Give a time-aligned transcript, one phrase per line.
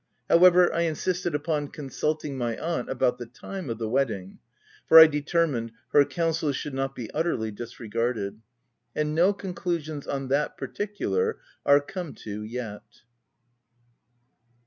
[0.27, 4.39] However, I insisted upon consulting my aunt about the time of the wedding,
[4.87, 8.41] for I determined her counsels should not be utterly disregarded;
[8.95, 11.37] and no conclusions on that particular
[11.67, 13.01] are come to yet.